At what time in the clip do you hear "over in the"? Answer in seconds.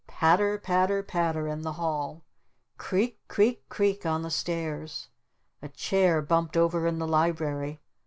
6.57-7.05